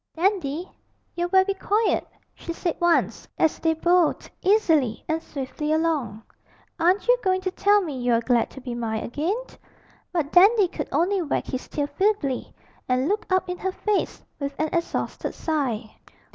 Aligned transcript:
'Dandy, 0.15 0.67
you're 1.13 1.27
very 1.29 1.53
quiet,' 1.53 2.07
she 2.33 2.51
said 2.53 2.75
once, 2.81 3.27
as 3.37 3.59
they 3.59 3.75
bowled 3.75 4.27
easily 4.41 5.05
and 5.07 5.21
swiftly 5.21 5.71
along. 5.71 6.23
'Aren't 6.79 7.07
you 7.07 7.15
going 7.23 7.39
to 7.41 7.51
tell 7.51 7.81
me 7.83 7.99
you're 7.99 8.19
glad 8.19 8.49
to 8.49 8.59
be 8.61 8.73
mine 8.73 9.03
again?' 9.03 9.37
But 10.11 10.31
Dandy 10.31 10.69
could 10.69 10.89
only 10.91 11.21
wag 11.21 11.45
his 11.45 11.67
tail 11.67 11.85
feebly 11.85 12.51
and 12.89 13.07
look 13.07 13.27
up 13.31 13.47
in 13.47 13.59
her 13.59 13.71
face 13.71 14.23
with 14.39 14.55
an 14.59 14.69
exhausted 14.73 15.35
sigh. 15.35 15.95